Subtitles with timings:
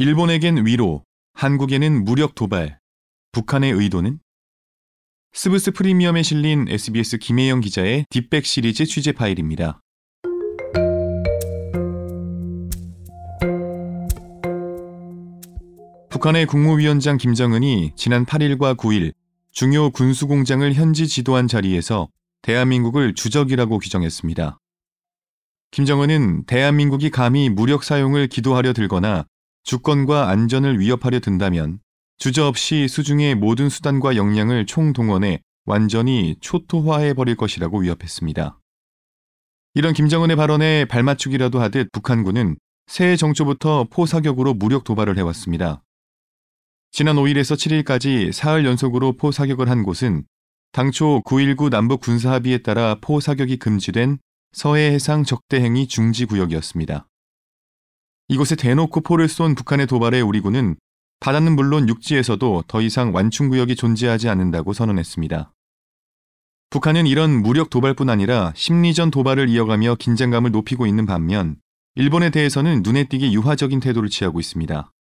[0.00, 1.02] 일본에겐 위로,
[1.34, 2.78] 한국에는 무력 도발.
[3.32, 4.20] 북한의 의도는?
[5.32, 9.80] 스브스 프리미엄에 실린 SBS 김혜영 기자의 딥백 시리즈 취재 파일입니다.
[16.10, 19.12] 북한의 국무위원장 김정은이 지난 8일과 9일
[19.50, 22.06] 중요 군수공장을 현지 지도한 자리에서
[22.42, 24.58] 대한민국을 주적이라고 규정했습니다.
[25.72, 29.26] 김정은은 대한민국이 감히 무력 사용을 기도하려 들거나
[29.68, 31.80] 주권과 안전을 위협하려 든다면
[32.16, 38.58] 주저없이 수중의 모든 수단과 역량을 총동원해 완전히 초토화해 버릴 것이라고 위협했습니다.
[39.74, 45.82] 이런 김정은의 발언에 발맞추기라도 하듯 북한군은 새해 정초부터 포사격으로 무력 도발을 해왔습니다.
[46.90, 50.24] 지난 5일에서 7일까지 사흘 연속으로 포사격을 한 곳은
[50.72, 54.16] 당초 9.19 남북 군사합의에 따라 포사격이 금지된
[54.52, 57.07] 서해 해상 적대행위 중지 구역이었습니다.
[58.28, 60.76] 이곳에 대놓고 포를 쏜 북한의 도발에 우리 군은
[61.20, 65.52] 바다는 물론 육지에서도 더 이상 완충구역이 존재하지 않는다고 선언했습니다.
[66.70, 71.56] 북한은 이런 무력 도발뿐 아니라 심리전 도발을 이어가며 긴장감을 높이고 있는 반면
[71.94, 74.92] 일본에 대해서는 눈에 띄게 유화적인 태도를 취하고 있습니다.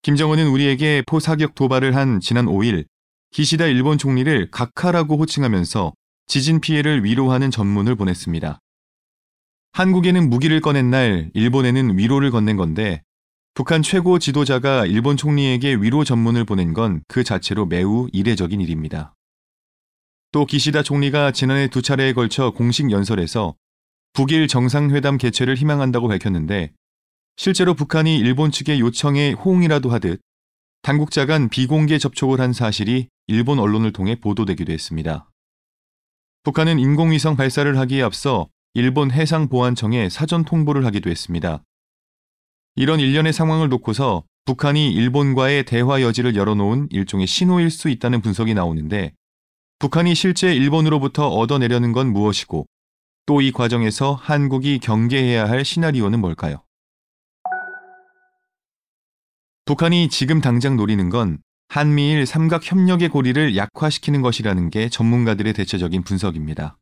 [0.00, 2.86] 김정은은 우리에게 포 사격 도발을 한 지난 5일
[3.30, 5.92] 기시다 일본 총리를 각하라고 호칭하면서
[6.26, 8.58] 지진 피해를 위로하는 전문을 보냈습니다.
[9.76, 13.02] 한국에는 무기를 꺼낸 날 일본에는 위로를 건넨 건데
[13.52, 19.14] 북한 최고 지도자가 일본 총리에게 위로 전문을 보낸 건 그 자체로 매우 이례적인 일입니다.
[20.32, 23.54] 또 기시다 총리가 지난해 두 차례에 걸쳐 공식 연설에서
[24.14, 26.72] 북일 정상회담 개최를 희망한다고 밝혔는데
[27.36, 30.22] 실제로 북한이 일본 측의 요청에 호응이라도 하듯
[30.80, 35.28] 당국자 간 비공개 접촉을 한 사실이 일본 언론을 통해 보도되기도 했습니다.
[36.44, 41.64] 북한은 인공위성 발사를 하기에 앞서 일본 해상보안청에 사전 통보를 하기도 했습니다.
[42.74, 49.14] 이런 일련의 상황을 놓고서 북한이 일본과의 대화 여지를 열어놓은 일종의 신호일 수 있다는 분석이 나오는데
[49.78, 52.66] 북한이 실제 일본으로부터 얻어내려는 건 무엇이고
[53.24, 56.62] 또 이 과정에서 한국이 경계해야 할 시나리오는 뭘까요?
[59.64, 61.38] 북한이 지금 당장 노리는 건
[61.68, 66.76] 한미일 삼각 협력의 고리를 약화시키는 것이라는 게 전문가들의 대체적인 분석입니다.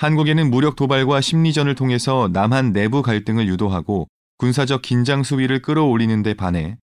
[0.00, 6.78] 한국에는 무력 도발과 심리전을 통해서 남한 내부 갈등을 유도하고 군사적 긴장 수위를 끌어올리는 데 반해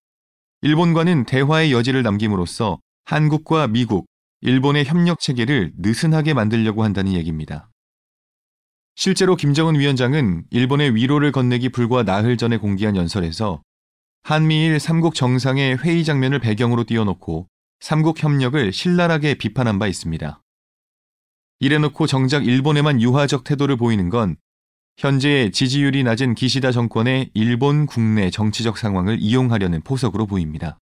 [0.61, 4.05] 일본과는 대화의 여지를 남김으로써 한국과 미국,
[4.41, 7.71] 일본의 협력 체계를 느슨하게 만들려고 한다는 얘기입니다.
[8.93, 13.63] 실제로 김정은 위원장은 일본의 위로를 건네기 불과 나흘 전에 공개한 연설에서
[14.21, 17.47] 한미일 3국 정상의 회의 장면을 배경으로 띄워놓고
[17.79, 20.39] 3국 협력을 신랄하게 비판한 바 있습니다.
[21.59, 24.35] 이래놓고 정작 일본에만 유화적 태도를 보이는 건
[24.97, 30.77] 현재 지지율이 낮은 기시다 정권의 일본 국내 정치적 상황을 이용하려는 포석으로 보입니다.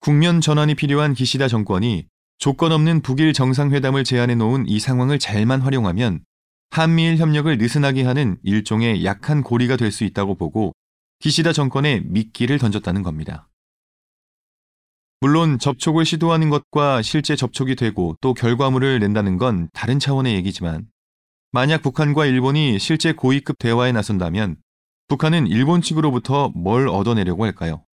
[0.00, 2.06] 국면 전환이 필요한 기시다 정권이
[2.38, 6.24] 조건 없는 북일 정상회담을 제안해 놓은 이 상황을 잘만 활용하면
[6.70, 10.72] 한미일 협력을 느슨하게 하는 일종의 약한 고리가 될 수 있다고 보고
[11.20, 13.48] 기시다 정권에 미끼를 던졌다는 겁니다.
[15.22, 20.88] 물론 접촉을 시도하는 것과 실제 접촉이 되고 또 결과물을 낸다는 건 다른 차원의 얘기지만
[21.52, 24.56] 만약 북한과 일본이 실제 고위급 대화에 나선다면
[25.06, 27.84] 북한은 일본 측으로부터 뭘 얻어내려고 할까요?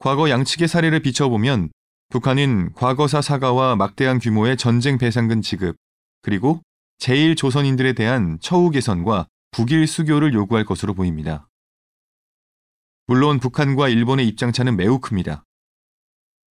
[0.00, 1.70] 과거 양측의 사례를 비춰보면
[2.08, 5.76] 북한은 과거사 사과와 막대한 규모의 전쟁 배상금 지급,
[6.22, 6.62] 그리고
[6.98, 11.48] 제1조선인들에 대한 처우 개선과 북일 수교를 요구할 것으로 보입니다.
[13.06, 15.44] 물론 북한과 일본의 입장차는 매우 큽니다.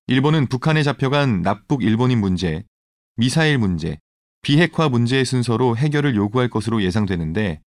[0.09, 2.62] 일본은 북한에 잡혀간 납북 일본인 문제,
[3.17, 3.99] 미사일 문제,
[4.41, 7.61] 비핵화 문제의 순서로 해결을 요구할 것으로 예상되는데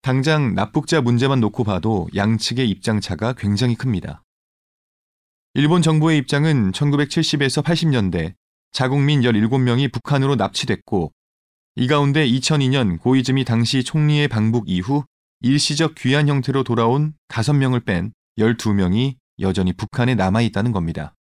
[0.00, 4.22] 당장 납북자 문제만 놓고 봐도 양측의 입장차가 굉장히 큽니다.
[5.54, 8.34] 일본 정부의 입장은 1970에서 80년대
[8.70, 11.10] 자국민 17명이 북한으로 납치됐고
[11.74, 15.04] 이 가운데 2002년 고이즈미 당시 총리의 방북 이후
[15.40, 21.16] 일시적 귀환 형태로 돌아온 5명을 뺀 12명이 여전히 북한에 남아 있다는 겁니다.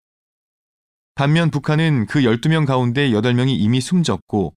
[1.18, 4.54] 반면 북한은 그 12명 가운데 8명이 이미 숨졌고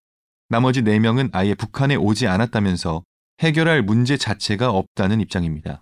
[0.47, 3.01] 나머지 4명은 아예 북한에 오지 않았다면서
[3.39, 5.81] 해결할 문제 자체가 없다는 입장입니다.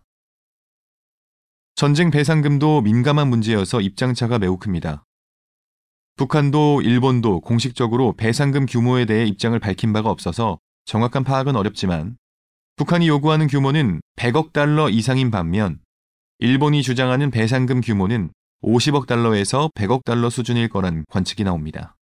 [1.75, 5.03] 전쟁 배상금도 민감한 문제여서 입장차가 매우 큽니다.
[6.15, 12.17] 북한도 일본도 공식적으로 배상금 규모에 대해 입장을 밝힌 바가 없어서 정확한 파악은 어렵지만
[12.77, 15.81] 북한이 요구하는 규모는 100억 달러 이상인 반면
[16.37, 21.95] 일본이 주장하는 배상금 규모는 50억 달러에서 100억 달러 수준일 거란 관측이 나옵니다.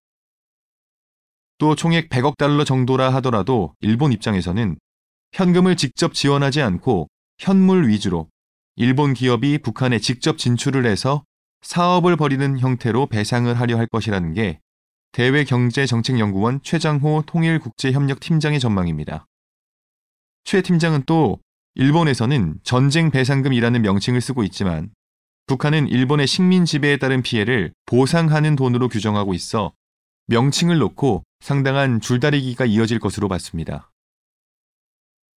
[1.57, 4.77] 또 총액 100억 달러 정도라 하더라도 일본 입장에서는
[5.33, 7.09] 현금을 직접 지원하지 않고
[7.39, 8.30] 현물 위주로
[8.75, 11.24] 일본 기업이 북한에 직접 진출을 해서
[11.62, 14.59] 사업을 벌이는 형태로 배상을 하려 할 것이라는 게
[15.13, 19.25] 대외경제정책연구원 최장호 통일국제협력팀장의 전망입니다.
[20.44, 21.39] 최 팀장은 또
[21.75, 24.92] 일본에서는 전쟁 배상금이라는 명칭을 쓰고 있지만
[25.48, 29.72] 북한은 일본의 식민 지배에 따른 피해를 보상하는 돈으로 규정하고 있어
[30.28, 33.90] 명칭을 놓고 상당한 줄다리기가 이어질 것으로 봤습니다.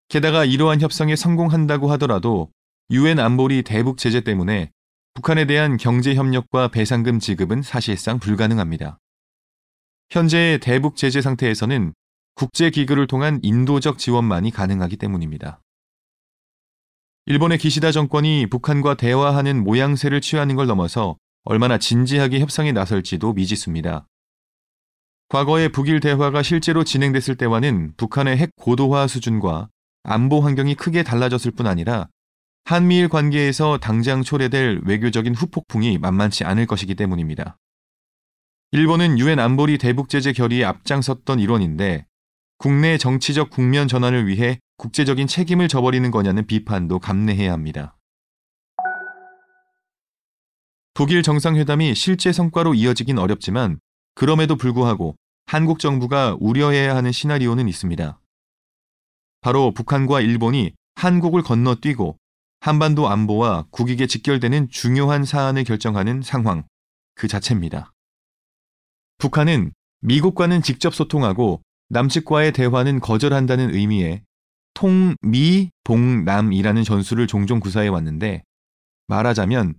[0.09, 2.51] 게다가 이러한 협상에 성공한다고 하더라도
[2.91, 4.73] 유엔 안보리 대북 제재 때문에
[5.15, 8.99] 북한에 대한 경제 협력과 배상금 지급은 사실상 불가능합니다.
[10.11, 11.95] 현재의 대북 제재 상태에서는
[12.35, 15.61] 국제 기구를 통한 인도적 지원만이 가능하기 때문입니다.
[17.27, 24.07] 일본의 기시다 정권이 북한과 대화하는 모양새를 취하는 걸 넘어서 얼마나 진지하게 협상에 나설지도 미지수입니다.
[25.29, 29.69] 과거의 북일 대화가 실제로 진행됐을 때와는 북한의 핵 고도화 수준과
[30.03, 32.09] 안보 환경이 크게 달라졌을 뿐 아니라
[32.65, 37.57] 한미일 관계에서 당장 초래될 외교적인 후폭풍이 만만치 않을 것이기 때문입니다.
[38.73, 42.07] 일본은 유엔 안보리 대북 제재 결의에 앞장섰던 일원인데
[42.61, 47.97] 국내 정치적 국면 전환을 위해 국제적인 책임을 져버리는 거냐는 비판도 감내해야 합니다.
[50.93, 53.81] 북일 정상회담이 실제 성과로 이어지긴 어렵지만
[54.15, 55.17] 그럼에도 불구하고
[55.47, 58.21] 한국 정부가 우려해야 하는 시나리오는 있습니다.
[59.41, 62.19] 바로 북한과 일본이 한국을 건너뛰고
[62.61, 66.65] 한반도 안보와 국익에 직결되는 중요한 사안을 결정하는 상황
[67.15, 67.95] 그 자체입니다.
[69.17, 69.73] 북한은
[70.03, 74.23] 미국과는 직접 소통하고 남측과의 대화는 거절한다는 의미의
[74.75, 78.45] 통미봉남이라는 전술을 종종 구사해 왔는데
[79.09, 79.75] 말하자면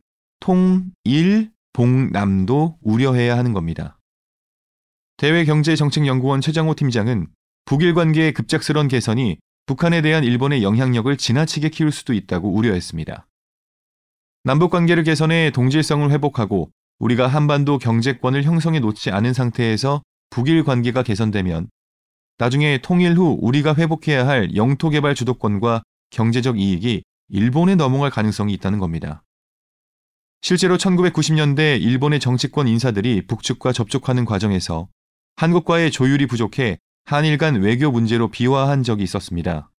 [1.73, 3.97] 통일봉남도 우려해야 하는 겁니다.
[5.17, 7.27] 대외경제정책연구원 최장호 팀장은
[7.65, 13.25] 북일 관계의 급작스런 개선이 북한에 대한 일본의 영향력을 지나치게 키울 수도 있다고 우려했습니다.
[14.43, 21.69] 남북 관계를 개선해 동질성을 회복하고 우리가 한반도 경제권을 형성해 놓지 않은 상태에서 북일 관계가 개선되면
[22.41, 28.79] 나중에 통일 후 우리가 회복해야 할 영토 개발 주도권과 경제적 이익이 일본에 넘어갈 가능성이 있다는
[28.79, 29.21] 겁니다.
[30.41, 34.87] 실제로 1990년대 일본의 정치권 인사들이 북측과 접촉하는 과정에서
[35.35, 39.69] 한국과의 조율이 부족해 한일 간 외교 문제로 비화한 적이 있었습니다.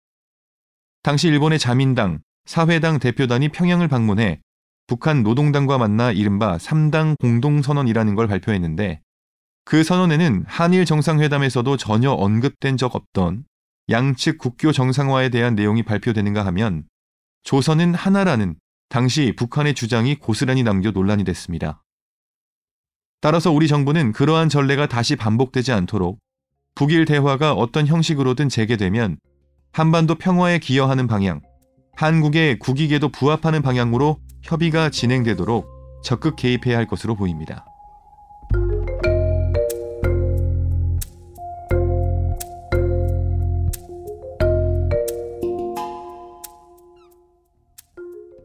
[1.02, 4.40] 당시 일본의 자민당, 사회당 대표단이 평양을 방문해
[4.86, 9.00] 북한 노동당과 만나 이른바 3당 공동선언이라는 걸 발표했는데
[9.64, 13.44] 그 선언에는 한일 정상회담에서도 전혀 언급된 적 없던
[13.90, 16.84] 양측 국교 정상화에 대한 내용이 발표되는가 하면
[17.44, 18.56] 조선은 하나라는
[18.88, 21.82] 당시 북한의 주장이 고스란히 남겨 논란이 됐습니다.
[23.20, 26.18] 따라서 우리 정부는 그러한 전례가 다시 반복되지 않도록
[26.74, 29.18] 북일 대화가 어떤 형식으로든 재개되면
[29.72, 31.40] 한반도 평화에 기여하는 방향,
[31.96, 37.64] 한국의 국익에도 부합하는 방향으로 협의가 진행되도록 적극 개입해야 할 것으로 보입니다.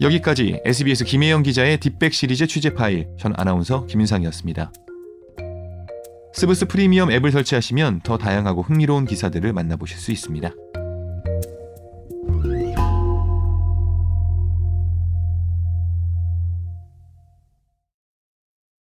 [0.08, 4.72] 여기까지 SBS 김혜영 기자의 딥백 시리즈 취재 파일, 전 아나운서 김인상이었습니다.
[6.34, 10.52] 스브스 프리미엄 앱을 설치하시면 더 다양하고 흥미로운 기사들을 만나보실 수 있습니다.